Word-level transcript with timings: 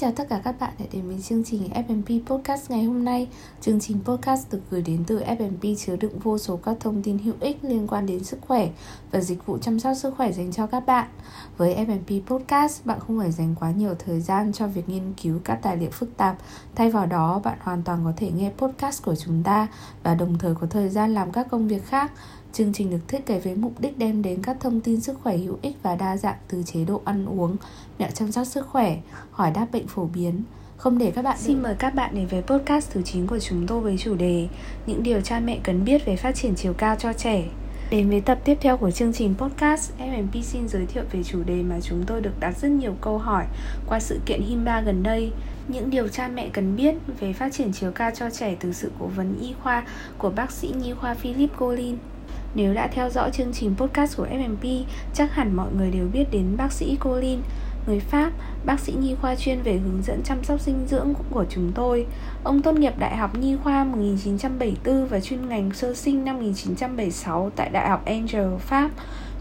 chào 0.00 0.12
tất 0.12 0.28
cả 0.28 0.40
các 0.44 0.60
bạn 0.60 0.72
đã 0.78 0.84
đến 0.92 1.06
với 1.06 1.16
chương 1.22 1.44
trình 1.44 1.68
F&P 1.74 2.26
Podcast 2.26 2.70
ngày 2.70 2.84
hôm 2.84 3.04
nay. 3.04 3.28
Chương 3.60 3.80
trình 3.80 3.98
podcast 4.04 4.52
được 4.52 4.60
gửi 4.70 4.82
đến 4.82 5.04
từ 5.06 5.20
F&P 5.20 5.78
chứa 5.78 5.96
đựng 5.96 6.18
vô 6.18 6.38
số 6.38 6.56
các 6.56 6.76
thông 6.80 7.02
tin 7.02 7.18
hữu 7.18 7.34
ích 7.40 7.58
liên 7.62 7.86
quan 7.86 8.06
đến 8.06 8.24
sức 8.24 8.38
khỏe 8.40 8.68
và 9.10 9.20
dịch 9.20 9.46
vụ 9.46 9.58
chăm 9.58 9.80
sóc 9.80 9.96
sức 9.96 10.14
khỏe 10.16 10.32
dành 10.32 10.52
cho 10.52 10.66
các 10.66 10.86
bạn. 10.86 11.08
Với 11.56 11.74
F&P 11.74 12.26
Podcast, 12.26 12.84
bạn 12.84 12.98
không 13.00 13.18
phải 13.18 13.32
dành 13.32 13.54
quá 13.60 13.70
nhiều 13.70 13.94
thời 13.98 14.20
gian 14.20 14.52
cho 14.52 14.66
việc 14.66 14.88
nghiên 14.88 15.12
cứu 15.22 15.38
các 15.44 15.58
tài 15.62 15.76
liệu 15.76 15.90
phức 15.90 16.16
tạp. 16.16 16.36
Thay 16.74 16.90
vào 16.90 17.06
đó, 17.06 17.40
bạn 17.44 17.58
hoàn 17.60 17.82
toàn 17.82 18.04
có 18.04 18.12
thể 18.16 18.30
nghe 18.30 18.50
podcast 18.58 19.02
của 19.02 19.16
chúng 19.16 19.42
ta 19.42 19.66
và 20.02 20.14
đồng 20.14 20.38
thời 20.38 20.54
có 20.54 20.66
thời 20.70 20.88
gian 20.88 21.14
làm 21.14 21.32
các 21.32 21.46
công 21.50 21.68
việc 21.68 21.86
khác 21.86 22.12
Chương 22.52 22.72
trình 22.72 22.90
được 22.90 23.08
thiết 23.08 23.26
kế 23.26 23.40
với 23.40 23.54
mục 23.54 23.80
đích 23.80 23.98
đem 23.98 24.22
đến 24.22 24.42
các 24.42 24.56
thông 24.60 24.80
tin 24.80 25.00
sức 25.00 25.18
khỏe 25.22 25.36
hữu 25.36 25.58
ích 25.62 25.76
và 25.82 25.96
đa 25.96 26.16
dạng 26.16 26.36
từ 26.48 26.62
chế 26.66 26.84
độ 26.84 27.02
ăn 27.04 27.26
uống, 27.26 27.56
mẹo 27.98 28.10
chăm 28.14 28.32
sóc 28.32 28.46
sức 28.46 28.66
khỏe, 28.66 28.96
hỏi 29.30 29.50
đáp 29.50 29.66
bệnh 29.72 29.86
phổ 29.86 30.04
biến. 30.14 30.42
Không 30.76 30.98
để 30.98 31.10
các 31.10 31.22
bạn 31.22 31.38
Xin 31.38 31.62
mời 31.62 31.74
các 31.78 31.94
bạn 31.94 32.14
đến 32.14 32.26
với 32.26 32.42
podcast 32.42 32.90
thứ 32.90 33.02
9 33.02 33.26
của 33.26 33.38
chúng 33.38 33.66
tôi 33.66 33.80
với 33.80 33.98
chủ 33.98 34.14
đề 34.14 34.48
Những 34.86 35.02
điều 35.02 35.20
cha 35.20 35.40
mẹ 35.40 35.58
cần 35.62 35.84
biết 35.84 36.04
về 36.04 36.16
phát 36.16 36.34
triển 36.34 36.54
chiều 36.54 36.72
cao 36.72 36.96
cho 36.98 37.12
trẻ. 37.12 37.44
Đến 37.90 38.08
với 38.08 38.20
tập 38.20 38.38
tiếp 38.44 38.58
theo 38.60 38.76
của 38.76 38.90
chương 38.90 39.12
trình 39.12 39.34
podcast, 39.38 39.92
FMP 39.98 40.42
xin 40.42 40.68
giới 40.68 40.86
thiệu 40.86 41.02
về 41.12 41.22
chủ 41.22 41.42
đề 41.42 41.62
mà 41.62 41.80
chúng 41.80 42.02
tôi 42.06 42.20
được 42.20 42.40
đặt 42.40 42.58
rất 42.58 42.68
nhiều 42.68 42.94
câu 43.00 43.18
hỏi 43.18 43.44
qua 43.86 44.00
sự 44.00 44.20
kiện 44.26 44.42
Himba 44.42 44.80
gần 44.80 45.02
đây. 45.02 45.32
Những 45.68 45.90
điều 45.90 46.08
cha 46.08 46.28
mẹ 46.28 46.48
cần 46.52 46.76
biết 46.76 46.94
về 47.20 47.32
phát 47.32 47.52
triển 47.52 47.72
chiều 47.72 47.92
cao 47.92 48.10
cho 48.14 48.30
trẻ 48.30 48.56
từ 48.60 48.72
sự 48.72 48.90
cố 48.98 49.06
vấn 49.06 49.38
y 49.40 49.54
khoa 49.62 49.86
của 50.18 50.30
bác 50.30 50.50
sĩ 50.50 50.74
nhi 50.82 50.92
khoa 50.92 51.14
Philip 51.14 51.50
Collin. 51.58 51.96
Nếu 52.54 52.74
đã 52.74 52.86
theo 52.86 53.10
dõi 53.10 53.30
chương 53.32 53.52
trình 53.52 53.74
podcast 53.76 54.16
của 54.16 54.26
FMP, 54.26 54.82
chắc 55.14 55.34
hẳn 55.34 55.56
mọi 55.56 55.68
người 55.76 55.90
đều 55.90 56.08
biết 56.12 56.24
đến 56.30 56.56
bác 56.56 56.72
sĩ 56.72 56.96
Colin, 56.96 57.40
người 57.86 58.00
Pháp, 58.00 58.32
bác 58.64 58.80
sĩ 58.80 58.92
nhi 58.92 59.14
khoa 59.20 59.34
chuyên 59.34 59.62
về 59.62 59.76
hướng 59.76 60.02
dẫn 60.02 60.22
chăm 60.22 60.44
sóc 60.44 60.60
dinh 60.60 60.86
dưỡng 60.86 61.14
của 61.30 61.44
chúng 61.50 61.72
tôi. 61.74 62.06
Ông 62.44 62.62
tốt 62.62 62.72
nghiệp 62.72 62.98
Đại 62.98 63.16
học 63.16 63.38
Nhi 63.38 63.56
khoa 63.64 63.84
1974 63.84 65.06
và 65.06 65.20
chuyên 65.20 65.48
ngành 65.48 65.72
sơ 65.72 65.94
sinh 65.94 66.24
năm 66.24 66.36
1976 66.36 67.50
tại 67.56 67.70
Đại 67.70 67.88
học 67.88 68.04
Angel, 68.04 68.48
Pháp. 68.58 68.90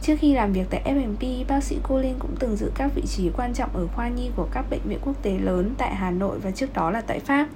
Trước 0.01 0.15
khi 0.19 0.33
làm 0.33 0.53
việc 0.53 0.65
tại 0.69 0.81
FMP, 0.85 1.45
bác 1.47 1.63
sĩ 1.63 1.77
Colin 1.87 2.19
cũng 2.19 2.35
từng 2.39 2.55
giữ 2.55 2.71
các 2.75 2.91
vị 2.95 3.03
trí 3.07 3.29
quan 3.37 3.53
trọng 3.53 3.69
ở 3.73 3.87
khoa 3.87 4.09
nhi 4.09 4.29
của 4.35 4.47
các 4.51 4.65
bệnh 4.69 4.81
viện 4.83 4.99
quốc 5.05 5.23
tế 5.23 5.31
lớn 5.31 5.73
tại 5.77 5.95
Hà 5.95 6.11
Nội 6.11 6.39
và 6.39 6.51
trước 6.51 6.73
đó 6.73 6.91
là 6.91 7.01
tại 7.01 7.19
Pháp. 7.19 7.47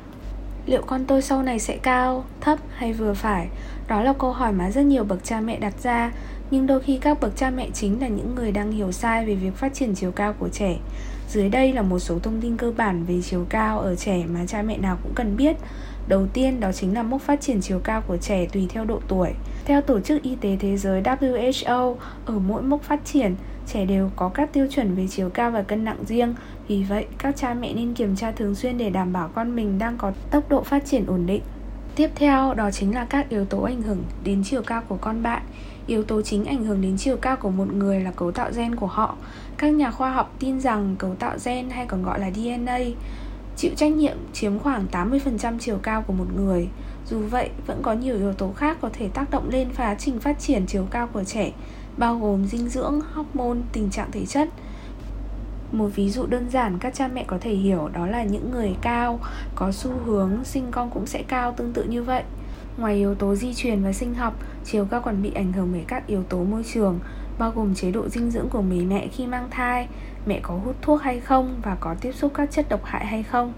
Liệu 0.66 0.82
con 0.82 1.06
tôi 1.06 1.22
sau 1.22 1.44
này 1.44 1.60
sẽ 1.60 1.78
cao, 1.78 2.26
thấp 2.42 2.60
hay 2.76 2.94
vừa 2.94 3.14
phải? 3.14 3.48
Đó 3.88 4.02
là 4.02 4.14
câu 4.14 4.32
hỏi 4.32 4.52
mà 4.52 4.72
rất 4.72 4.82
nhiều 4.82 5.04
bậc 5.04 5.24
cha 5.24 5.42
mẹ 5.42 5.60
đặt 5.60 5.74
ra 5.84 6.12
Nhưng 6.52 6.68
đôi 6.68 6.80
khi 6.80 6.98
các 6.98 7.20
bậc 7.22 7.36
cha 7.36 7.50
mẹ 7.50 7.70
chính 7.74 8.02
là 8.02 8.08
những 8.08 8.36
người 8.36 8.52
đang 8.52 8.72
hiểu 8.72 8.92
sai 8.92 9.26
về 9.26 9.36
việc 9.36 9.56
phát 9.56 9.74
triển 9.74 9.96
chiều 9.96 10.12
cao 10.12 10.34
của 10.40 10.50
trẻ. 10.50 10.78
Dưới 11.30 11.50
đây 11.50 11.74
là 11.74 11.82
một 11.82 12.00
số 12.00 12.20
thông 12.20 12.42
tin 12.42 12.58
cơ 12.58 12.72
bản 12.78 13.04
về 13.06 13.22
chiều 13.22 13.46
cao 13.50 13.80
ở 13.80 13.96
trẻ 13.96 14.24
mà 14.34 14.46
cha 14.48 14.62
mẹ 14.62 14.78
nào 14.78 14.98
cũng 15.04 15.14
cần 15.16 15.38
biết. 15.38 15.56
Đầu 16.08 16.28
tiên 16.34 16.60
đó 16.60 16.72
chính 16.72 16.94
là 16.94 17.04
mốc 17.04 17.22
phát 17.22 17.42
triển 17.42 17.62
chiều 17.62 17.80
cao 17.84 18.02
của 18.08 18.18
trẻ 18.18 18.46
tùy 18.46 18.68
theo 18.70 18.86
độ 18.86 19.00
tuổi. 19.08 19.30
Theo 19.66 19.82
Tổ 19.82 20.00
chức 20.00 20.24
Y 20.24 20.36
tế 20.36 20.58
Thế 20.60 20.78
giới 20.78 21.02
WHO, 21.02 21.96
ở 22.26 22.40
mỗi 22.40 22.62
mốc 22.62 22.82
phát 22.84 23.06
triển, 23.06 23.36
trẻ 23.68 23.86
đều 23.86 24.12
có 24.16 24.30
các 24.30 24.54
tiêu 24.54 24.68
chuẩn 24.70 24.96
về 24.96 25.08
chiều 25.08 25.30
cao 25.30 25.52
và 25.52 25.62
cân 25.62 25.84
nặng 25.84 26.06
riêng 26.06 26.36
Vì 26.68 26.84
vậy, 26.84 27.06
các 27.18 27.36
cha 27.36 27.54
mẹ 27.54 27.74
nên 27.74 27.94
kiểm 27.94 28.16
tra 28.16 28.32
thường 28.32 28.56
xuyên 28.56 28.78
để 28.78 28.90
đảm 28.90 29.14
bảo 29.14 29.30
con 29.36 29.56
mình 29.56 29.80
đang 29.80 29.98
có 29.98 30.12
tốc 30.32 30.50
độ 30.50 30.64
phát 30.64 30.86
triển 30.86 31.06
ổn 31.06 31.26
định 31.26 31.42
Tiếp 31.96 32.10
theo 32.16 32.54
đó 32.54 32.72
chính 32.72 32.96
là 32.96 33.06
các 33.06 33.30
yếu 33.30 33.46
tố 33.46 33.62
ảnh 33.62 33.82
hưởng 33.82 34.04
đến 34.24 34.44
chiều 34.46 34.62
cao 34.62 34.82
của 34.88 34.98
con 35.02 35.24
bạn. 35.24 35.42
Yếu 35.88 36.04
tố 36.04 36.22
chính 36.22 36.46
ảnh 36.46 36.64
hưởng 36.64 36.82
đến 36.82 36.98
chiều 36.98 37.18
cao 37.18 37.36
của 37.36 37.50
một 37.50 37.74
người 37.74 38.00
là 38.00 38.12
cấu 38.12 38.32
tạo 38.32 38.50
gen 38.56 38.76
của 38.76 38.88
họ. 38.88 39.16
Các 39.58 39.74
nhà 39.74 39.92
khoa 39.92 40.12
học 40.12 40.36
tin 40.40 40.60
rằng 40.60 40.96
cấu 41.00 41.16
tạo 41.16 41.38
gen 41.46 41.70
hay 41.70 41.86
còn 41.86 42.04
gọi 42.04 42.20
là 42.20 42.32
DNA 42.32 42.78
chịu 43.58 43.72
trách 43.76 43.92
nhiệm 43.92 44.18
chiếm 44.34 44.60
khoảng 44.60 44.86
80% 44.92 45.60
chiều 45.60 45.78
cao 45.84 46.02
của 46.02 46.14
một 46.14 46.26
người. 46.36 46.68
Dù 47.10 47.20
vậy, 47.20 47.50
vẫn 47.68 47.80
có 47.82 47.94
nhiều 47.94 48.16
yếu 48.16 48.34
tố 48.34 48.52
khác 48.52 48.78
có 48.82 48.90
thể 48.94 49.08
tác 49.08 49.30
động 49.30 49.50
lên 49.50 49.68
quá 49.78 49.96
trình 50.00 50.20
phát 50.20 50.40
triển 50.40 50.66
chiều 50.68 50.88
cao 50.92 51.08
của 51.08 51.24
trẻ, 51.24 51.52
bao 51.98 52.20
gồm 52.20 52.46
dinh 52.46 52.70
dưỡng, 52.70 53.02
hormone, 53.14 53.60
tình 53.72 53.90
trạng 53.90 54.12
thể 54.12 54.26
chất. 54.26 54.50
Một 55.72 55.90
ví 55.96 56.10
dụ 56.10 56.26
đơn 56.26 56.50
giản 56.50 56.78
các 56.80 56.94
cha 56.94 57.08
mẹ 57.08 57.24
có 57.28 57.38
thể 57.42 57.54
hiểu 57.54 57.90
đó 57.94 58.08
là 58.08 58.24
những 58.24 58.52
người 58.52 58.76
cao 58.82 59.20
có 59.56 59.72
xu 59.72 59.92
hướng 60.06 60.44
sinh 60.44 60.68
con 60.72 60.90
cũng 60.90 61.06
sẽ 61.06 61.24
cao 61.28 61.54
tương 61.58 61.74
tự 61.74 61.84
như 61.84 62.04
vậy. 62.04 62.24
Ngoài 62.78 62.96
yếu 62.96 63.16
tố 63.16 63.36
di 63.36 63.54
truyền 63.54 63.84
và 63.84 63.94
sinh 63.94 64.14
học, 64.14 64.34
chiều 64.66 64.86
cao 64.86 65.02
còn 65.02 65.22
bị 65.22 65.32
ảnh 65.34 65.52
hưởng 65.54 65.70
bởi 65.72 65.84
các 65.88 66.08
yếu 66.08 66.24
tố 66.24 66.44
môi 66.44 66.64
trường, 66.74 67.00
bao 67.38 67.52
gồm 67.56 67.76
chế 67.76 67.92
độ 67.92 68.10
dinh 68.10 68.32
dưỡng 68.32 68.50
của 68.50 68.62
người 68.62 68.86
mẹ 68.86 69.08
khi 69.08 69.28
mang 69.28 69.48
thai, 69.52 69.88
mẹ 70.26 70.40
có 70.44 70.54
hút 70.54 70.76
thuốc 70.82 71.02
hay 71.02 71.20
không 71.20 71.56
và 71.64 71.76
có 71.80 71.96
tiếp 72.02 72.12
xúc 72.12 72.32
các 72.34 72.52
chất 72.52 72.70
độc 72.70 72.86
hại 72.86 73.06
hay 73.06 73.24
không. 73.24 73.54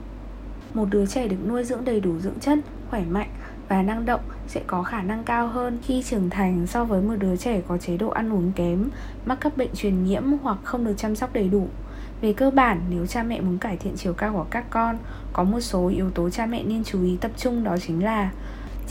Một 0.73 0.85
đứa 0.90 1.06
trẻ 1.06 1.28
được 1.28 1.47
nuôi 1.47 1.63
dưỡng 1.63 1.85
đầy 1.85 2.00
đủ 2.00 2.19
dưỡng 2.19 2.40
chất, 2.40 2.59
khỏe 2.90 3.03
mạnh 3.09 3.29
và 3.69 3.81
năng 3.81 4.05
động 4.05 4.21
sẽ 4.47 4.61
có 4.67 4.83
khả 4.83 5.01
năng 5.01 5.23
cao 5.23 5.47
hơn 5.47 5.79
khi 5.83 6.03
trưởng 6.03 6.29
thành 6.29 6.67
so 6.67 6.85
với 6.85 7.01
một 7.01 7.15
đứa 7.19 7.37
trẻ 7.37 7.61
có 7.67 7.77
chế 7.77 7.97
độ 7.97 8.09
ăn 8.09 8.33
uống 8.33 8.51
kém, 8.55 8.89
mắc 9.25 9.37
các 9.41 9.57
bệnh 9.57 9.75
truyền 9.75 10.03
nhiễm 10.03 10.23
hoặc 10.43 10.57
không 10.63 10.85
được 10.85 10.93
chăm 10.97 11.15
sóc 11.15 11.33
đầy 11.33 11.49
đủ. 11.49 11.67
Về 12.21 12.33
cơ 12.33 12.51
bản, 12.51 12.81
nếu 12.89 13.05
cha 13.05 13.23
mẹ 13.23 13.41
muốn 13.41 13.57
cải 13.57 13.77
thiện 13.77 13.93
chiều 13.97 14.13
cao 14.13 14.33
của 14.33 14.45
các 14.49 14.69
con, 14.69 14.97
có 15.33 15.43
một 15.43 15.59
số 15.59 15.87
yếu 15.87 16.09
tố 16.09 16.29
cha 16.29 16.45
mẹ 16.45 16.63
nên 16.63 16.83
chú 16.83 17.03
ý 17.03 17.17
tập 17.21 17.31
trung 17.37 17.63
đó 17.63 17.77
chính 17.87 18.03
là 18.03 18.31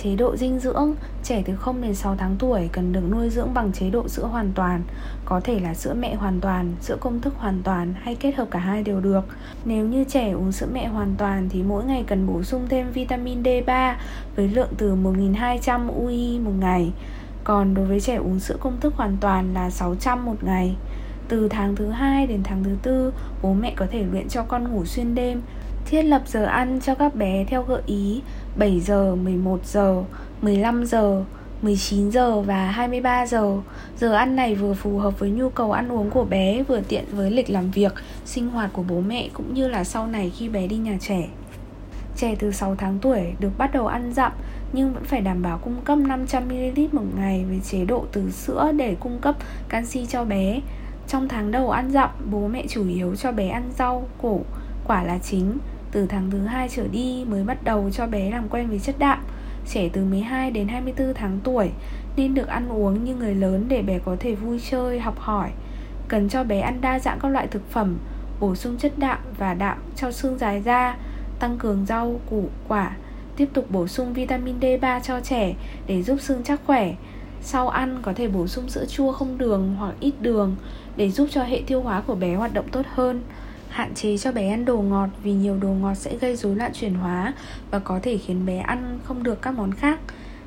Chế 0.02 0.16
độ 0.16 0.36
dinh 0.36 0.60
dưỡng, 0.60 0.94
trẻ 1.22 1.42
từ 1.46 1.56
0 1.56 1.82
đến 1.82 1.94
6 1.94 2.16
tháng 2.16 2.36
tuổi 2.38 2.68
cần 2.72 2.92
được 2.92 3.00
nuôi 3.10 3.30
dưỡng 3.30 3.54
bằng 3.54 3.72
chế 3.72 3.90
độ 3.90 4.08
sữa 4.08 4.24
hoàn 4.24 4.52
toàn 4.54 4.82
Có 5.24 5.40
thể 5.40 5.60
là 5.60 5.74
sữa 5.74 5.94
mẹ 5.94 6.14
hoàn 6.14 6.40
toàn, 6.40 6.72
sữa 6.80 6.96
công 7.00 7.20
thức 7.20 7.34
hoàn 7.36 7.62
toàn 7.62 7.94
hay 8.00 8.14
kết 8.14 8.34
hợp 8.34 8.48
cả 8.50 8.58
hai 8.58 8.82
đều 8.82 9.00
được 9.00 9.24
Nếu 9.64 9.86
như 9.86 10.04
trẻ 10.04 10.30
uống 10.30 10.52
sữa 10.52 10.68
mẹ 10.72 10.86
hoàn 10.86 11.14
toàn 11.18 11.48
thì 11.48 11.62
mỗi 11.62 11.84
ngày 11.84 12.04
cần 12.06 12.26
bổ 12.26 12.42
sung 12.42 12.66
thêm 12.68 12.92
vitamin 12.92 13.42
D3 13.42 13.94
với 14.36 14.48
lượng 14.48 14.70
từ 14.78 14.94
1.200 14.94 16.04
UI 16.04 16.38
một 16.38 16.52
ngày 16.60 16.92
Còn 17.44 17.74
đối 17.74 17.86
với 17.86 18.00
trẻ 18.00 18.16
uống 18.16 18.40
sữa 18.40 18.56
công 18.60 18.80
thức 18.80 18.94
hoàn 18.96 19.16
toàn 19.20 19.54
là 19.54 19.70
600 19.70 20.24
một 20.24 20.36
ngày 20.44 20.76
từ 21.28 21.48
tháng 21.48 21.76
thứ 21.76 21.88
hai 21.88 22.26
đến 22.26 22.42
tháng 22.44 22.64
thứ 22.64 22.70
tư, 22.82 23.12
bố 23.42 23.52
mẹ 23.52 23.72
có 23.76 23.86
thể 23.90 24.04
luyện 24.12 24.28
cho 24.28 24.42
con 24.42 24.72
ngủ 24.72 24.84
xuyên 24.84 25.14
đêm, 25.14 25.42
thiết 25.86 26.02
lập 26.02 26.22
giờ 26.26 26.44
ăn 26.44 26.80
cho 26.80 26.94
các 26.94 27.14
bé 27.14 27.44
theo 27.48 27.62
gợi 27.62 27.82
ý 27.86 28.22
7 28.56 28.80
giờ, 28.80 29.14
11 29.14 29.66
giờ, 29.66 30.04
15 30.42 30.84
giờ, 30.84 31.24
19 31.62 32.10
giờ 32.10 32.40
và 32.40 32.70
23 32.70 33.26
giờ. 33.26 33.56
Giờ 33.98 34.12
ăn 34.12 34.36
này 34.36 34.54
vừa 34.54 34.74
phù 34.74 34.98
hợp 34.98 35.18
với 35.18 35.30
nhu 35.30 35.50
cầu 35.50 35.72
ăn 35.72 35.92
uống 35.92 36.10
của 36.10 36.24
bé, 36.24 36.62
vừa 36.62 36.80
tiện 36.80 37.04
với 37.12 37.30
lịch 37.30 37.50
làm 37.50 37.70
việc, 37.70 37.94
sinh 38.24 38.48
hoạt 38.48 38.72
của 38.72 38.82
bố 38.88 39.00
mẹ 39.00 39.28
cũng 39.32 39.54
như 39.54 39.68
là 39.68 39.84
sau 39.84 40.06
này 40.06 40.32
khi 40.36 40.48
bé 40.48 40.66
đi 40.66 40.76
nhà 40.76 40.96
trẻ. 41.00 41.28
Trẻ 42.24 42.34
từ 42.38 42.52
6 42.52 42.74
tháng 42.74 42.98
tuổi 42.98 43.34
được 43.40 43.50
bắt 43.58 43.72
đầu 43.72 43.86
ăn 43.86 44.12
dặm 44.12 44.32
nhưng 44.72 44.94
vẫn 44.94 45.04
phải 45.04 45.20
đảm 45.20 45.42
bảo 45.42 45.58
cung 45.58 45.80
cấp 45.84 45.98
500ml 45.98 46.88
một 46.92 47.02
ngày 47.16 47.44
với 47.48 47.60
chế 47.64 47.84
độ 47.84 48.04
từ 48.12 48.30
sữa 48.30 48.72
để 48.76 48.96
cung 49.00 49.18
cấp 49.18 49.36
canxi 49.68 50.06
cho 50.06 50.24
bé. 50.24 50.60
Trong 51.08 51.28
tháng 51.28 51.50
đầu 51.50 51.70
ăn 51.70 51.90
dặm, 51.90 52.10
bố 52.30 52.48
mẹ 52.48 52.64
chủ 52.68 52.88
yếu 52.88 53.16
cho 53.16 53.32
bé 53.32 53.48
ăn 53.48 53.70
rau, 53.78 54.08
củ, 54.18 54.44
quả 54.86 55.02
là 55.02 55.18
chính. 55.18 55.58
Từ 55.92 56.06
tháng 56.06 56.30
thứ 56.30 56.38
hai 56.38 56.68
trở 56.68 56.86
đi 56.88 57.24
mới 57.28 57.44
bắt 57.44 57.64
đầu 57.64 57.90
cho 57.90 58.06
bé 58.06 58.30
làm 58.30 58.48
quen 58.48 58.68
với 58.68 58.78
chất 58.78 58.98
đạm. 58.98 59.18
Trẻ 59.68 59.88
từ 59.92 60.04
12 60.04 60.50
đến 60.50 60.68
24 60.68 61.14
tháng 61.14 61.38
tuổi 61.44 61.70
nên 62.16 62.34
được 62.34 62.48
ăn 62.48 62.68
uống 62.68 63.04
như 63.04 63.14
người 63.14 63.34
lớn 63.34 63.64
để 63.68 63.82
bé 63.82 63.98
có 63.98 64.16
thể 64.20 64.34
vui 64.34 64.60
chơi, 64.70 65.00
học 65.00 65.18
hỏi. 65.18 65.50
Cần 66.08 66.28
cho 66.28 66.44
bé 66.44 66.60
ăn 66.60 66.80
đa 66.80 66.98
dạng 66.98 67.18
các 67.20 67.28
loại 67.28 67.46
thực 67.46 67.70
phẩm, 67.70 67.96
bổ 68.40 68.54
sung 68.54 68.76
chất 68.78 68.92
đạm 68.98 69.18
và 69.38 69.54
đạm 69.54 69.78
cho 69.96 70.12
xương 70.12 70.38
dài 70.38 70.62
da, 70.62 70.96
tăng 71.44 71.58
cường 71.58 71.86
rau, 71.86 72.20
củ, 72.30 72.48
quả, 72.68 72.96
tiếp 73.36 73.48
tục 73.52 73.70
bổ 73.70 73.86
sung 73.86 74.12
vitamin 74.12 74.60
D3 74.60 75.00
cho 75.00 75.20
trẻ 75.20 75.54
để 75.86 76.02
giúp 76.02 76.20
xương 76.20 76.42
chắc 76.44 76.60
khỏe. 76.66 76.94
Sau 77.42 77.68
ăn 77.68 77.98
có 78.02 78.12
thể 78.12 78.28
bổ 78.28 78.46
sung 78.46 78.68
sữa 78.68 78.84
chua 78.88 79.12
không 79.12 79.38
đường 79.38 79.74
hoặc 79.78 79.94
ít 80.00 80.14
đường 80.20 80.56
để 80.96 81.10
giúp 81.10 81.28
cho 81.30 81.42
hệ 81.42 81.62
tiêu 81.66 81.80
hóa 81.82 82.00
của 82.00 82.14
bé 82.14 82.34
hoạt 82.34 82.54
động 82.54 82.68
tốt 82.72 82.86
hơn. 82.94 83.22
Hạn 83.68 83.94
chế 83.94 84.18
cho 84.18 84.32
bé 84.32 84.48
ăn 84.48 84.64
đồ 84.64 84.76
ngọt 84.76 85.08
vì 85.22 85.32
nhiều 85.32 85.58
đồ 85.60 85.68
ngọt 85.68 85.94
sẽ 85.94 86.16
gây 86.16 86.36
rối 86.36 86.56
loạn 86.56 86.72
chuyển 86.74 86.94
hóa 86.94 87.34
và 87.70 87.78
có 87.78 88.00
thể 88.02 88.18
khiến 88.18 88.46
bé 88.46 88.58
ăn 88.58 88.98
không 89.04 89.22
được 89.22 89.42
các 89.42 89.50
món 89.50 89.72
khác. 89.72 89.98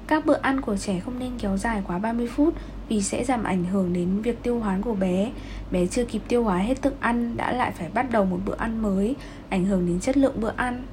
Các 0.07 0.25
bữa 0.25 0.37
ăn 0.41 0.61
của 0.61 0.77
trẻ 0.77 0.99
không 0.99 1.19
nên 1.19 1.31
kéo 1.39 1.57
dài 1.57 1.81
quá 1.87 1.99
30 1.99 2.27
phút 2.27 2.53
vì 2.89 3.01
sẽ 3.01 3.23
giảm 3.23 3.43
ảnh 3.43 3.65
hưởng 3.65 3.93
đến 3.93 4.21
việc 4.21 4.43
tiêu 4.43 4.59
hóa 4.59 4.79
của 4.83 4.93
bé. 4.93 5.31
Bé 5.71 5.87
chưa 5.87 6.05
kịp 6.05 6.21
tiêu 6.27 6.43
hóa 6.43 6.57
hết 6.57 6.81
thức 6.81 6.95
ăn 6.99 7.37
đã 7.37 7.51
lại 7.51 7.71
phải 7.71 7.89
bắt 7.93 8.11
đầu 8.11 8.25
một 8.25 8.39
bữa 8.45 8.55
ăn 8.57 8.81
mới, 8.81 9.15
ảnh 9.49 9.65
hưởng 9.65 9.87
đến 9.87 9.99
chất 9.99 10.17
lượng 10.17 10.41
bữa 10.41 10.51
ăn. 10.55 10.85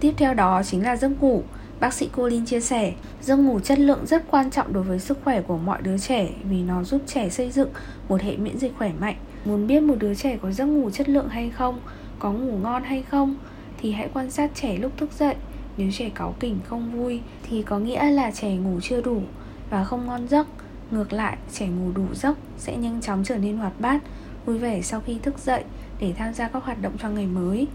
Tiếp 0.00 0.12
theo 0.16 0.34
đó 0.34 0.62
chính 0.62 0.82
là 0.82 0.96
giấc 0.96 1.22
ngủ. 1.22 1.42
Bác 1.80 1.94
sĩ 1.94 2.08
Colin 2.16 2.46
chia 2.46 2.60
sẻ, 2.60 2.92
giấc 3.22 3.36
ngủ 3.36 3.60
chất 3.60 3.78
lượng 3.78 4.06
rất 4.06 4.24
quan 4.30 4.50
trọng 4.50 4.72
đối 4.72 4.82
với 4.82 4.98
sức 4.98 5.18
khỏe 5.24 5.42
của 5.42 5.58
mọi 5.58 5.82
đứa 5.82 5.98
trẻ 5.98 6.28
vì 6.44 6.62
nó 6.62 6.84
giúp 6.84 7.02
trẻ 7.06 7.28
xây 7.28 7.50
dựng 7.50 7.70
một 8.08 8.22
hệ 8.22 8.36
miễn 8.36 8.58
dịch 8.58 8.72
khỏe 8.78 8.92
mạnh. 9.00 9.16
Muốn 9.44 9.66
biết 9.66 9.82
một 9.82 9.94
đứa 9.98 10.14
trẻ 10.14 10.38
có 10.42 10.52
giấc 10.52 10.66
ngủ 10.66 10.90
chất 10.90 11.08
lượng 11.08 11.28
hay 11.28 11.50
không, 11.50 11.80
có 12.18 12.32
ngủ 12.32 12.58
ngon 12.62 12.82
hay 12.84 13.02
không 13.02 13.36
thì 13.80 13.92
hãy 13.92 14.08
quan 14.14 14.30
sát 14.30 14.50
trẻ 14.54 14.76
lúc 14.78 14.92
thức 14.96 15.12
dậy. 15.18 15.34
Nếu 15.78 15.90
trẻ 15.92 16.10
cáu 16.14 16.34
kỉnh 16.40 16.58
không 16.68 16.92
vui 16.92 17.20
thì 17.42 17.62
có 17.62 17.78
nghĩa 17.78 18.10
là 18.10 18.30
trẻ 18.30 18.56
ngủ 18.56 18.80
chưa 18.82 19.00
đủ 19.00 19.22
và 19.70 19.84
không 19.84 20.06
ngon 20.06 20.28
giấc. 20.28 20.46
Ngược 20.90 21.12
lại, 21.12 21.36
trẻ 21.52 21.66
ngủ 21.66 21.92
đủ 21.94 22.06
giấc 22.14 22.38
sẽ 22.58 22.76
nhanh 22.76 23.00
chóng 23.00 23.24
trở 23.24 23.36
nên 23.36 23.56
hoạt 23.56 23.80
bát, 23.80 24.02
vui 24.46 24.58
vẻ 24.58 24.82
sau 24.82 25.00
khi 25.00 25.18
thức 25.22 25.38
dậy 25.38 25.64
để 26.00 26.14
tham 26.18 26.34
gia 26.34 26.48
các 26.48 26.64
hoạt 26.64 26.82
động 26.82 26.92
cho 26.98 27.08
ngày 27.08 27.26
mới. 27.26 27.66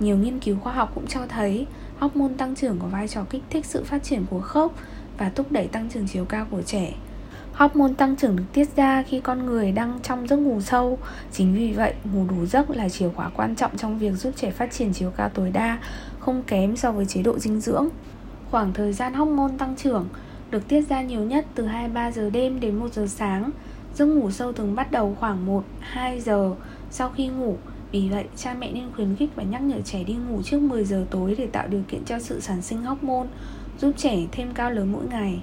Nhiều 0.00 0.16
nghiên 0.16 0.38
cứu 0.38 0.56
khoa 0.56 0.72
học 0.72 0.92
cũng 0.94 1.06
cho 1.06 1.26
thấy 1.26 1.66
hormone 1.98 2.32
tăng 2.38 2.54
trưởng 2.54 2.78
có 2.78 2.86
vai 2.86 3.08
trò 3.08 3.24
kích 3.30 3.42
thích 3.50 3.66
sự 3.66 3.84
phát 3.84 4.04
triển 4.04 4.24
của 4.30 4.40
khớp 4.40 4.70
và 5.18 5.30
thúc 5.34 5.52
đẩy 5.52 5.66
tăng 5.66 5.88
trưởng 5.90 6.08
chiều 6.08 6.24
cao 6.24 6.46
của 6.50 6.62
trẻ. 6.62 6.92
Hormone 7.56 7.92
tăng 7.96 8.16
trưởng 8.16 8.36
được 8.36 8.44
tiết 8.52 8.76
ra 8.76 9.02
khi 9.02 9.20
con 9.20 9.46
người 9.46 9.72
đang 9.72 9.98
trong 10.02 10.28
giấc 10.28 10.36
ngủ 10.36 10.60
sâu. 10.60 10.98
Chính 11.32 11.54
vì 11.54 11.72
vậy, 11.72 11.94
ngủ 12.12 12.24
đủ 12.30 12.46
giấc 12.46 12.70
là 12.70 12.88
chìa 12.88 13.08
khóa 13.08 13.30
quan 13.36 13.56
trọng 13.56 13.76
trong 13.76 13.98
việc 13.98 14.12
giúp 14.12 14.30
trẻ 14.36 14.50
phát 14.50 14.72
triển 14.72 14.92
chiều 14.92 15.12
cao 15.16 15.28
tối 15.28 15.50
đa, 15.50 15.78
không 16.18 16.42
kém 16.42 16.76
so 16.76 16.92
với 16.92 17.06
chế 17.06 17.22
độ 17.22 17.38
dinh 17.38 17.60
dưỡng. 17.60 17.88
Khoảng 18.50 18.72
thời 18.72 18.92
gian 18.92 19.14
hormone 19.14 19.52
tăng 19.58 19.76
trưởng 19.76 20.08
được 20.50 20.68
tiết 20.68 20.88
ra 20.88 21.02
nhiều 21.02 21.20
nhất 21.20 21.46
từ 21.54 21.66
23 21.66 22.10
giờ 22.10 22.30
đêm 22.30 22.60
đến 22.60 22.76
1 22.76 22.92
giờ 22.92 23.06
sáng. 23.06 23.50
Giấc 23.94 24.06
ngủ 24.06 24.30
sâu 24.30 24.52
thường 24.52 24.74
bắt 24.74 24.92
đầu 24.92 25.16
khoảng 25.20 25.62
1-2 25.94 26.18
giờ 26.20 26.54
sau 26.90 27.10
khi 27.16 27.28
ngủ 27.28 27.56
vì 27.92 28.08
vậy, 28.08 28.24
cha 28.36 28.54
mẹ 28.54 28.72
nên 28.72 28.92
khuyến 28.96 29.16
khích 29.16 29.30
và 29.36 29.42
nhắc 29.42 29.62
nhở 29.62 29.80
trẻ 29.84 30.04
đi 30.04 30.14
ngủ 30.14 30.42
trước 30.42 30.60
10 30.60 30.84
giờ 30.84 31.06
tối 31.10 31.34
để 31.38 31.46
tạo 31.46 31.68
điều 31.68 31.82
kiện 31.88 32.04
cho 32.04 32.18
sự 32.18 32.40
sản 32.40 32.62
sinh 32.62 32.82
hormone, 32.82 33.26
giúp 33.78 33.92
trẻ 33.96 34.16
thêm 34.32 34.54
cao 34.54 34.70
lớn 34.70 34.92
mỗi 34.92 35.04
ngày. 35.10 35.42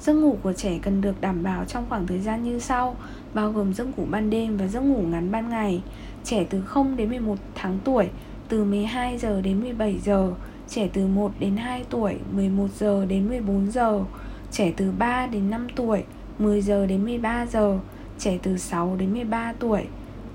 Giấc 0.00 0.12
ngủ 0.12 0.36
của 0.42 0.52
trẻ 0.52 0.78
cần 0.82 1.00
được 1.00 1.20
đảm 1.20 1.42
bảo 1.42 1.64
trong 1.64 1.84
khoảng 1.88 2.06
thời 2.06 2.18
gian 2.18 2.42
như 2.42 2.58
sau, 2.58 2.96
bao 3.34 3.52
gồm 3.52 3.74
giấc 3.74 3.98
ngủ 3.98 4.04
ban 4.10 4.30
đêm 4.30 4.56
và 4.56 4.66
giấc 4.66 4.80
ngủ 4.80 5.02
ngắn 5.02 5.30
ban 5.30 5.48
ngày. 5.48 5.82
Trẻ 6.24 6.44
từ 6.50 6.60
0 6.60 6.96
đến 6.96 7.08
11 7.08 7.38
tháng 7.54 7.78
tuổi, 7.84 8.08
từ 8.48 8.64
12 8.64 9.18
giờ 9.18 9.40
đến 9.40 9.60
17 9.60 9.98
giờ, 10.04 10.32
trẻ 10.68 10.88
từ 10.92 11.06
1 11.06 11.32
đến 11.38 11.56
2 11.56 11.84
tuổi, 11.90 12.16
11 12.32 12.66
giờ 12.78 13.06
đến 13.06 13.28
14 13.28 13.70
giờ, 13.70 14.04
trẻ 14.50 14.72
từ 14.76 14.92
3 14.98 15.26
đến 15.26 15.50
5 15.50 15.66
tuổi, 15.76 16.04
10 16.38 16.62
giờ 16.62 16.86
đến 16.86 17.04
13 17.04 17.46
giờ, 17.46 17.78
trẻ 18.18 18.38
từ 18.42 18.56
6 18.56 18.96
đến 18.96 19.12
13 19.12 19.52
tuổi, 19.52 19.84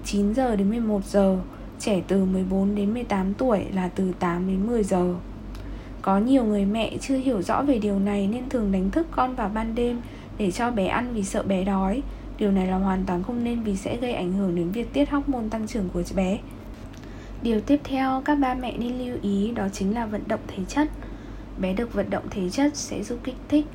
9 0.04 0.34
giờ 0.34 0.56
đến 0.56 0.70
11 0.70 1.06
giờ, 1.06 1.38
trẻ 1.80 2.02
từ 2.08 2.26
14 2.26 2.76
đến 2.76 2.94
18 2.94 3.34
tuổi 3.34 3.66
là 3.74 3.88
từ 3.88 4.12
8 4.20 4.48
đến 4.48 4.68
10 4.68 4.84
giờ. 4.84 5.16
Có 6.06 6.18
nhiều 6.18 6.44
người 6.44 6.66
mẹ 6.66 6.98
chưa 7.02 7.18
hiểu 7.18 7.42
rõ 7.42 7.64
về 7.64 7.80
điều 7.80 8.00
này 8.00 8.28
nên 8.28 8.50
thường 8.50 8.72
đánh 8.72 8.92
thức 8.92 9.08
con 9.12 9.36
vào 9.36 9.50
ban 9.50 9.76
đêm 9.76 10.02
để 10.38 10.52
cho 10.52 10.72
bé 10.72 10.88
ăn 10.88 11.14
vì 11.14 11.24
sợ 11.24 11.44
bé 11.44 11.64
đói. 11.64 12.02
Điều 12.38 12.52
này 12.52 12.68
là 12.68 12.78
hoàn 12.78 13.04
toàn 13.06 13.24
không 13.24 13.44
nên 13.44 13.64
vì 13.64 13.76
sẽ 13.76 13.98
gây 13.98 14.14
ảnh 14.14 14.34
hưởng 14.34 14.56
đến 14.56 14.72
việc 14.72 14.94
tiết 14.94 15.10
hormone 15.10 15.50
tăng 15.50 15.68
trưởng 15.68 15.90
của 15.94 16.04
bé. 16.16 16.40
Điều 17.42 17.62
tiếp 17.62 17.80
theo 17.84 18.22
các 18.26 18.36
ba 18.36 18.54
mẹ 18.54 18.78
nên 18.78 19.00
lưu 19.00 19.18
ý 19.22 19.52
đó 19.52 19.68
chính 19.74 19.94
là 19.94 20.06
vận 20.06 20.22
động 20.28 20.40
thể 20.48 20.64
chất. 20.68 20.88
Bé 21.58 21.74
được 21.74 21.94
vận 21.94 22.10
động 22.10 22.24
thể 22.30 22.50
chất 22.50 22.76
sẽ 22.76 23.04
giúp 23.04 23.20
kích 23.24 23.36
thích, 23.50 23.66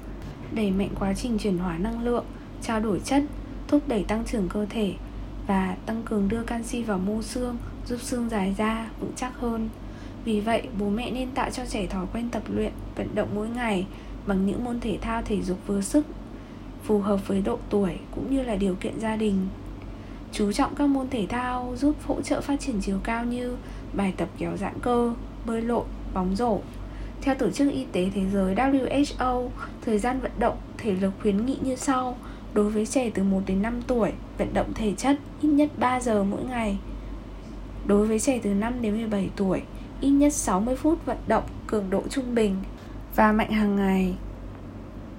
đẩy 0.53 0.71
mạnh 0.71 0.91
quá 1.01 1.15
trình 1.15 1.39
chuyển 1.39 1.59
hóa 1.59 1.79
năng 1.79 2.05
lượng, 2.05 2.25
trao 2.63 2.81
đổi 2.81 3.01
chất, 3.05 3.23
thúc 3.69 3.89
đẩy 3.89 4.05
tăng 4.05 4.25
trưởng 4.25 4.49
cơ 4.49 4.67
thể 4.71 4.93
và 5.47 5.77
tăng 5.87 6.03
cường 6.03 6.29
đưa 6.29 6.43
canxi 6.43 6.83
vào 6.83 6.99
mô 6.99 7.23
xương 7.23 7.57
giúp 7.87 8.01
xương 8.01 8.29
dài 8.29 8.55
ra 8.59 8.91
vững 9.01 9.13
chắc 9.17 9.37
hơn 9.37 9.69
vì 10.25 10.41
vậy 10.41 10.63
bố 10.79 10.89
mẹ 10.89 11.11
nên 11.11 11.31
tạo 11.31 11.51
cho 11.51 11.67
trẻ 11.67 11.87
thói 11.87 12.07
quen 12.13 12.29
tập 12.31 12.43
luyện 12.49 12.73
vận 12.97 13.15
động 13.15 13.29
mỗi 13.35 13.49
ngày 13.49 13.87
bằng 14.27 14.47
những 14.47 14.65
môn 14.65 14.81
thể 14.81 14.99
thao 15.01 15.23
thể 15.23 15.43
dục 15.43 15.59
vừa 15.67 15.81
sức 15.81 16.07
phù 16.85 16.99
hợp 16.99 17.29
với 17.29 17.41
độ 17.41 17.59
tuổi 17.71 17.99
cũng 18.15 18.31
như 18.31 18.43
là 18.43 18.57
điều 18.57 18.75
kiện 18.75 19.01
gia 19.01 19.17
đình. 19.17 19.49
Chú 20.33 20.53
trọng 20.53 20.75
các 20.75 20.87
môn 20.87 21.09
thể 21.09 21.27
thao 21.27 21.75
giúp 21.77 21.95
hỗ 22.07 22.23
trợ 22.23 22.41
phát 22.41 22.61
triển 22.61 22.81
chiều 22.81 22.99
cao 23.05 23.25
như 23.25 23.57
bài 23.93 24.15
tập 24.17 24.29
kéo 24.39 24.57
giãn 24.57 24.75
cơ 24.83 25.15
bơi 25.47 25.63
lội 25.63 25.85
bóng 26.15 26.37
rổ. 26.37 26.59
Theo 27.23 27.35
tổ 27.35 27.51
chức 27.51 27.73
y 27.73 27.85
tế 27.93 28.11
thế 28.15 28.23
giới 28.33 28.55
WHO 28.55 29.49
thời 29.85 29.99
gian 29.99 30.21
vận 30.21 30.33
động 30.39 30.57
thể 30.79 30.93
lực 30.93 31.13
khuyến 31.23 31.47
nghị 31.47 31.57
như 31.63 31.77
sau. 31.77 32.17
Đối 32.55 32.71
với 32.71 32.87
trẻ 32.87 33.11
từ 33.15 33.23
1 33.23 33.41
đến 33.47 33.63
5 33.63 33.83
tuổi, 33.87 34.13
vận 34.39 34.55
động 34.55 34.73
thể 34.75 34.93
chất 34.97 35.17
ít 35.41 35.49
nhất 35.49 35.71
3 35.79 36.01
giờ 36.01 36.25
mỗi 36.25 36.45
ngày. 36.45 36.79
Đối 37.87 38.07
với 38.07 38.21
trẻ 38.21 38.41
từ 38.43 38.51
5 38.51 38.83
đến 38.83 38.97
17 38.97 39.31
tuổi, 39.37 39.63
ít 40.01 40.11
nhất 40.11 40.33
60 40.33 40.77
phút 40.77 41.07
vận 41.07 41.17
động 41.27 41.45
cường 41.67 41.91
độ 41.91 42.03
trung 42.11 42.35
bình 42.35 42.57
và 43.17 43.33
mạnh 43.33 43.53
hàng 43.53 43.77
ngày. 43.77 44.15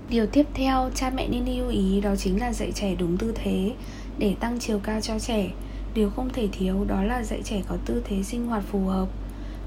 Điều 0.09 0.27
tiếp 0.27 0.45
theo 0.53 0.89
cha 0.95 1.09
mẹ 1.09 1.27
nên 1.27 1.57
lưu 1.57 1.69
ý 1.69 2.01
đó 2.01 2.15
chính 2.15 2.39
là 2.39 2.53
dạy 2.53 2.71
trẻ 2.71 2.95
đúng 2.95 3.17
tư 3.17 3.33
thế 3.35 3.73
để 4.17 4.35
tăng 4.39 4.59
chiều 4.59 4.79
cao 4.83 5.01
cho 5.01 5.19
trẻ. 5.19 5.49
Điều 5.93 6.09
không 6.09 6.29
thể 6.33 6.47
thiếu 6.51 6.85
đó 6.87 7.03
là 7.03 7.23
dạy 7.23 7.41
trẻ 7.43 7.61
có 7.67 7.77
tư 7.85 8.03
thế 8.05 8.23
sinh 8.23 8.47
hoạt 8.47 8.63
phù 8.71 8.85
hợp. 8.85 9.07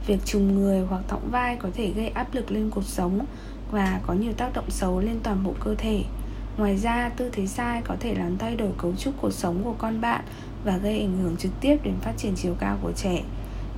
Việc 0.07 0.19
trùng 0.25 0.55
người 0.55 0.81
hoặc 0.81 1.05
thõng 1.09 1.31
vai 1.31 1.57
có 1.57 1.69
thể 1.75 1.91
gây 1.97 2.09
áp 2.09 2.35
lực 2.35 2.51
lên 2.51 2.71
cột 2.71 2.85
sống 2.85 3.27
và 3.71 4.01
có 4.07 4.15
nhiều 4.15 4.33
tác 4.33 4.51
động 4.55 4.71
xấu 4.71 5.01
lên 5.01 5.17
toàn 5.23 5.45
bộ 5.45 5.55
cơ 5.61 5.75
thể. 5.79 6.03
Ngoài 6.57 6.77
ra, 6.77 7.09
tư 7.17 7.31
thế 7.33 7.47
sai 7.47 7.83
có 7.85 7.97
thể 8.01 8.15
làm 8.15 8.39
thay 8.39 8.57
đổi 8.57 8.71
cấu 8.79 8.93
trúc 8.97 9.15
cuộc 9.21 9.33
sống 9.33 9.61
của 9.65 9.75
con 9.79 10.01
bạn 10.01 10.25
và 10.65 10.77
gây 10.77 11.01
ảnh 11.01 11.19
hưởng 11.23 11.37
trực 11.37 11.53
tiếp 11.61 11.77
đến 11.83 11.95
phát 12.01 12.13
triển 12.17 12.33
chiều 12.37 12.55
cao 12.61 12.79
của 12.83 12.93
trẻ. 12.93 13.23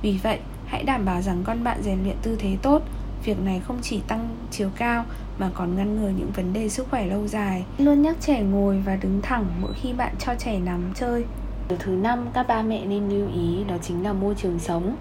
Vì 0.01 0.19
vậy, 0.23 0.39
hãy 0.67 0.83
đảm 0.83 1.05
bảo 1.05 1.21
rằng 1.21 1.43
con 1.43 1.63
bạn 1.63 1.83
rèn 1.83 2.03
luyện 2.03 2.15
tư 2.21 2.35
thế 2.39 2.57
tốt. 2.61 2.81
Việc 3.23 3.39
này 3.39 3.61
không 3.67 3.79
chỉ 3.81 4.01
tăng 4.07 4.29
chiều 4.51 4.69
cao 4.75 5.05
mà 5.37 5.49
còn 5.53 5.75
ngăn 5.75 6.01
ngừa 6.01 6.09
những 6.09 6.31
vấn 6.35 6.53
đề 6.53 6.69
sức 6.69 6.87
khỏe 6.89 7.05
lâu 7.05 7.27
dài. 7.27 7.65
Luôn 7.77 8.01
nhắc 8.01 8.15
trẻ 8.19 8.41
ngồi 8.41 8.83
và 8.85 8.95
đứng 8.95 9.21
thẳng 9.21 9.45
mỗi 9.61 9.73
khi 9.73 9.93
bạn 9.93 10.13
cho 10.19 10.33
trẻ 10.35 10.59
nằm 10.59 10.91
chơi. 10.95 11.25
Điều 11.69 11.77
thứ 11.81 11.91
năm 11.91 12.27
các 12.33 12.47
ba 12.47 12.61
mẹ 12.61 12.85
nên 12.85 13.09
lưu 13.09 13.27
ý 13.33 13.63
đó 13.63 13.75
chính 13.81 14.03
là 14.03 14.13
môi 14.13 14.35
trường 14.35 14.59
sống. 14.59 14.95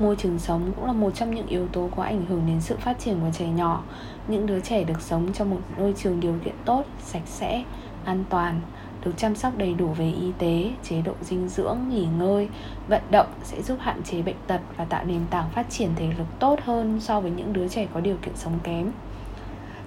Môi 0.00 0.16
trường 0.16 0.38
sống 0.38 0.72
cũng 0.76 0.86
là 0.86 0.92
một 0.92 1.14
trong 1.14 1.34
những 1.34 1.46
yếu 1.46 1.66
tố 1.68 1.88
có 1.96 2.02
ảnh 2.02 2.24
hưởng 2.28 2.42
đến 2.46 2.60
sự 2.60 2.76
phát 2.76 2.98
triển 2.98 3.20
của 3.20 3.30
trẻ 3.38 3.46
nhỏ. 3.46 3.82
Những 4.28 4.46
đứa 4.46 4.60
trẻ 4.60 4.84
được 4.84 5.00
sống 5.00 5.32
trong 5.32 5.50
một 5.50 5.60
môi 5.78 5.94
trường 5.96 6.20
điều 6.20 6.34
kiện 6.44 6.54
tốt, 6.64 6.84
sạch 7.04 7.22
sẽ, 7.26 7.64
an 8.04 8.24
toàn, 8.30 8.60
được 9.04 9.12
chăm 9.16 9.34
sóc 9.34 9.52
đầy 9.58 9.74
đủ 9.74 9.86
về 9.86 10.12
y 10.20 10.32
tế, 10.38 10.70
chế 10.82 11.02
độ 11.02 11.12
dinh 11.20 11.48
dưỡng, 11.48 11.78
nghỉ 11.88 12.06
ngơi, 12.18 12.48
vận 12.88 13.02
động 13.10 13.26
sẽ 13.42 13.62
giúp 13.62 13.76
hạn 13.80 14.02
chế 14.02 14.22
bệnh 14.22 14.36
tật 14.46 14.60
và 14.76 14.84
tạo 14.84 15.04
nền 15.04 15.20
tảng 15.30 15.50
phát 15.50 15.70
triển 15.70 15.90
thể 15.96 16.06
lực 16.18 16.26
tốt 16.38 16.60
hơn 16.64 17.00
so 17.00 17.20
với 17.20 17.30
những 17.30 17.52
đứa 17.52 17.68
trẻ 17.68 17.86
có 17.94 18.00
điều 18.00 18.16
kiện 18.22 18.36
sống 18.36 18.58
kém. 18.62 18.90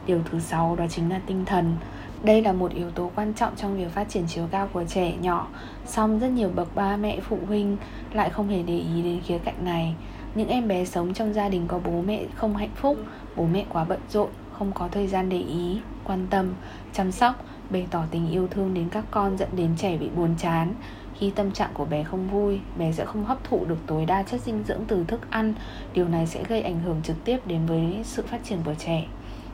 Điều 0.07 0.21
thứ 0.31 0.39
sáu 0.39 0.75
đó 0.75 0.85
chính 0.89 1.09
là 1.09 1.21
tinh 1.25 1.45
thần. 1.45 1.75
Đây 2.23 2.41
là 2.41 2.53
một 2.53 2.73
yếu 2.73 2.91
tố 2.91 3.11
quan 3.15 3.33
trọng 3.33 3.55
trong 3.55 3.77
việc 3.77 3.91
phát 3.91 4.09
triển 4.09 4.23
chiều 4.27 4.47
cao 4.51 4.69
của 4.73 4.83
trẻ 4.83 5.13
nhỏ 5.21 5.47
Song 5.85 6.19
rất 6.19 6.27
nhiều 6.27 6.49
bậc 6.55 6.75
ba 6.75 6.97
mẹ 6.97 7.19
phụ 7.19 7.37
huynh 7.47 7.77
lại 8.13 8.29
không 8.29 8.49
hề 8.49 8.63
để 8.63 8.77
ý 8.77 9.01
đến 9.03 9.21
khía 9.25 9.37
cạnh 9.37 9.65
này 9.65 9.95
Những 10.35 10.49
em 10.49 10.67
bé 10.67 10.85
sống 10.85 11.13
trong 11.13 11.33
gia 11.33 11.49
đình 11.49 11.67
có 11.67 11.79
bố 11.85 12.01
mẹ 12.01 12.25
không 12.35 12.57
hạnh 12.57 12.71
phúc 12.75 12.97
Bố 13.35 13.45
mẹ 13.45 13.65
quá 13.69 13.83
bận 13.83 13.99
rộn, 14.09 14.29
không 14.51 14.71
có 14.71 14.87
thời 14.91 15.07
gian 15.07 15.29
để 15.29 15.37
ý, 15.37 15.81
quan 16.03 16.27
tâm, 16.29 16.53
chăm 16.93 17.11
sóc 17.11 17.45
Bày 17.69 17.87
tỏ 17.91 18.03
tình 18.11 18.31
yêu 18.31 18.47
thương 18.47 18.73
đến 18.73 18.89
các 18.89 19.05
con 19.11 19.37
dẫn 19.37 19.49
đến 19.55 19.69
trẻ 19.77 19.97
bị 19.97 20.09
buồn 20.15 20.35
chán 20.37 20.73
khi 21.19 21.31
tâm 21.31 21.51
trạng 21.51 21.69
của 21.73 21.85
bé 21.85 22.03
không 22.03 22.27
vui, 22.27 22.59
bé 22.77 22.91
sẽ 22.91 23.05
không 23.05 23.25
hấp 23.25 23.43
thụ 23.43 23.65
được 23.65 23.77
tối 23.87 24.05
đa 24.05 24.23
chất 24.23 24.41
dinh 24.41 24.63
dưỡng 24.67 24.85
từ 24.87 25.03
thức 25.03 25.21
ăn. 25.29 25.53
Điều 25.93 26.07
này 26.07 26.27
sẽ 26.27 26.43
gây 26.43 26.61
ảnh 26.61 26.79
hưởng 26.79 27.01
trực 27.03 27.23
tiếp 27.25 27.37
đến 27.45 27.65
với 27.65 28.01
sự 28.03 28.23
phát 28.27 28.43
triển 28.43 28.59
của 28.65 28.75
trẻ. 28.79 29.05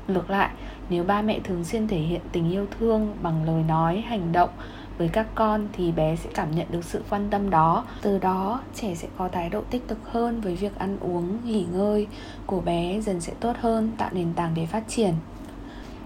Ngược 0.08 0.30
lại, 0.30 0.50
nếu 0.90 1.04
ba 1.04 1.22
mẹ 1.22 1.40
thường 1.44 1.64
xuyên 1.64 1.88
thể 1.88 2.00
hiện 2.00 2.22
tình 2.32 2.52
yêu 2.52 2.66
thương 2.80 3.14
bằng 3.22 3.44
lời 3.46 3.64
nói, 3.68 4.04
hành 4.08 4.32
động 4.32 4.50
với 4.98 5.08
các 5.08 5.28
con 5.36 5.68
thì 5.74 5.92
bé 5.92 6.16
sẽ 6.16 6.30
cảm 6.34 6.56
nhận 6.56 6.68
được 6.72 6.84
sự 6.84 7.04
quan 7.10 7.28
tâm 7.30 7.50
đó. 7.50 7.86
Từ 8.02 8.20
đó, 8.20 8.62
trẻ 8.76 8.96
sẽ 8.96 9.08
có 9.18 9.28
thái 9.28 9.50
độ 9.50 9.62
tích 9.70 9.88
cực 9.88 10.12
hơn 10.12 10.42
với 10.42 10.56
việc 10.56 10.80
ăn 10.80 10.98
uống, 11.00 11.38
nghỉ 11.46 11.66
ngơi 11.74 12.08
của 12.46 12.62
bé 12.62 13.02
dần 13.02 13.22
sẽ 13.22 13.34
tốt 13.40 13.54
hơn, 13.60 13.92
tạo 13.98 14.10
nền 14.14 14.34
tảng 14.34 14.54
để 14.56 14.66
phát 14.66 14.84
triển. 14.88 15.14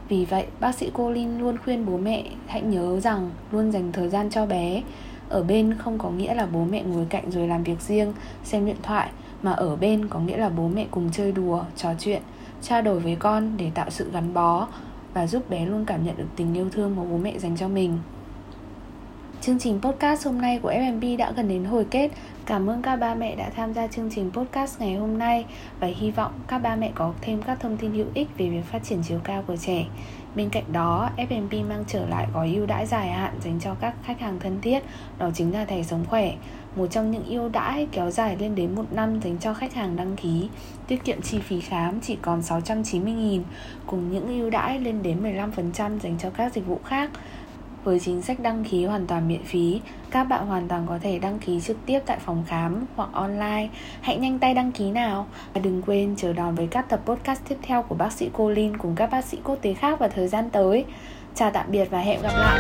Vì 0.10 0.26
vậy, 0.26 0.46
bác 0.60 0.76
sĩ 0.76 0.92
cô 0.94 1.12
Linh 1.12 1.42
luôn 1.42 1.58
khuyên 1.58 1.86
bố 1.86 1.98
mẹ 1.98 2.24
hãy 2.48 2.62
nhớ 2.62 3.00
rằng 3.00 3.30
luôn 3.52 3.72
dành 3.72 3.92
thời 3.92 4.10
gian 4.10 4.30
cho 4.30 4.46
bé. 4.46 4.84
Ở 5.30 5.44
bên 5.44 5.74
không 5.80 5.98
có 5.98 6.10
nghĩa 6.10 6.34
là 6.34 6.46
bố 6.46 6.66
mẹ 6.66 6.84
ngồi 6.84 7.06
cạnh 7.10 7.32
rồi 7.32 7.48
làm 7.48 7.64
việc 7.64 7.82
riêng, 7.82 8.14
xem 8.44 8.66
điện 8.66 8.76
thoại, 8.84 9.10
mà 9.42 9.52
ở 9.52 9.76
bên 9.76 10.08
có 10.08 10.20
nghĩa 10.20 10.38
là 10.38 10.50
bố 10.50 10.68
mẹ 10.68 10.86
cùng 10.92 11.10
chơi 11.12 11.32
đùa, 11.32 11.64
trò 11.76 11.90
chuyện 12.00 12.22
trao 12.62 12.82
đổi 12.82 13.00
với 13.00 13.16
con 13.16 13.58
để 13.58 13.72
tạo 13.74 13.90
sự 13.90 14.12
gắn 14.12 14.34
bó 14.34 14.68
và 15.14 15.28
giúp 15.28 15.50
bé 15.50 15.66
luôn 15.66 15.86
cảm 15.86 16.06
nhận 16.06 16.18
được 16.18 16.28
tình 16.36 16.54
yêu 16.54 16.70
thương 16.70 16.96
mà 16.96 17.04
bố 17.04 17.18
mẹ 17.18 17.40
dành 17.40 17.58
cho 17.58 17.68
mình. 17.68 17.98
Chương 19.42 19.60
trình 19.60 19.80
podcast 19.82 20.26
hôm 20.26 20.42
nay 20.42 20.60
của 20.64 20.72
FMB 20.72 21.18
đã 21.18 21.32
gần 21.32 21.48
đến 21.48 21.66
hồi 21.66 21.86
kết. 21.92 22.10
Cảm 22.46 22.70
ơn 22.70 22.82
các 22.82 22.96
ba 22.96 23.16
mẹ 23.16 23.36
đã 23.36 23.50
tham 23.50 23.74
gia 23.74 23.88
chương 23.88 24.10
trình 24.16 24.32
podcast 24.34 24.80
ngày 24.80 24.96
hôm 24.96 25.18
nay 25.18 25.46
và 25.80 25.88
hy 25.88 26.12
vọng 26.12 26.32
các 26.48 26.58
ba 26.58 26.76
mẹ 26.76 26.92
có 26.96 27.14
thêm 27.22 27.42
các 27.42 27.60
thông 27.60 27.78
tin 27.78 27.94
hữu 27.94 28.06
ích 28.14 28.28
về 28.38 28.50
việc 28.50 28.64
phát 28.72 28.84
triển 28.84 29.02
chiều 29.08 29.20
cao 29.24 29.44
của 29.48 29.56
trẻ. 29.56 29.86
Bên 30.36 30.50
cạnh 30.50 30.64
đó, 30.74 31.10
FMB 31.18 31.68
mang 31.68 31.84
trở 31.88 32.06
lại 32.06 32.28
gói 32.34 32.54
ưu 32.56 32.66
đãi 32.66 32.86
dài 32.86 33.10
hạn 33.10 33.34
dành 33.44 33.60
cho 33.60 33.74
các 33.74 33.96
khách 34.04 34.20
hàng 34.20 34.40
thân 34.40 34.62
thiết, 34.62 34.84
đó 35.18 35.30
chính 35.34 35.54
là 35.54 35.66
thẻ 35.66 35.84
sống 35.84 36.06
khỏe 36.10 36.34
một 36.76 36.88
trong 36.88 37.12
những 37.12 37.26
ưu 37.26 37.50
đãi 37.50 37.88
kéo 37.92 38.12
dài 38.12 38.38
lên 38.40 38.56
đến 38.56 38.76
một 38.76 38.86
năm 38.92 39.22
dành 39.22 39.38
cho 39.38 39.54
khách 39.54 39.74
hàng 39.74 39.96
đăng 39.96 40.16
ký, 40.16 40.50
tiết 40.88 41.04
kiệm 41.04 41.22
chi 41.22 41.40
phí 41.40 41.62
khám 41.62 42.00
chỉ 42.02 42.18
còn 42.22 42.42
690.000 42.42 43.42
cùng 43.86 44.12
những 44.12 44.28
ưu 44.28 44.50
đãi 44.50 44.80
lên 44.80 45.04
đến 45.04 45.24
15% 45.24 46.00
dành 46.00 46.18
cho 46.20 46.30
các 46.30 46.54
dịch 46.54 46.66
vụ 46.66 46.80
khác. 46.86 47.10
Với 47.88 48.00
chính 48.00 48.22
sách 48.22 48.40
đăng 48.40 48.64
ký 48.64 48.86
hoàn 48.86 49.08
toàn 49.08 49.28
miễn 49.28 49.44
phí, 49.44 49.82
các 50.12 50.24
bạn 50.24 50.48
hoàn 50.48 50.68
toàn 50.68 50.86
có 50.88 51.00
thể 51.02 51.20
đăng 51.20 51.40
ký 51.40 51.62
trực 51.62 51.78
tiếp 51.86 52.00
tại 52.06 52.18
phòng 52.26 52.44
khám 52.48 52.86
hoặc 52.96 53.10
online. 53.14 53.68
Hãy 54.02 54.18
nhanh 54.18 54.40
tay 54.40 54.54
đăng 54.54 54.72
ký 54.72 54.92
nào 54.92 55.28
và 55.54 55.62
đừng 55.62 55.82
quên 55.82 56.16
chờ 56.18 56.34
đón 56.34 56.56
với 56.56 56.68
các 56.68 56.90
tập 56.90 57.00
podcast 57.06 57.42
tiếp 57.50 57.56
theo 57.62 57.84
của 57.84 57.96
bác 57.96 58.12
sĩ 58.12 58.30
cô 58.34 58.50
Linh 58.50 58.78
cùng 58.78 58.96
các 58.96 59.12
bác 59.12 59.26
sĩ 59.26 59.38
quốc 59.44 59.58
tế 59.62 59.74
khác 59.74 60.00
vào 60.00 60.10
thời 60.10 60.28
gian 60.28 60.50
tới. 60.50 60.86
Chào 61.36 61.52
tạm 61.52 61.66
biệt 61.72 61.86
và 61.90 62.00
hẹn 62.00 62.22
gặp 62.22 62.34
lại. 62.34 62.60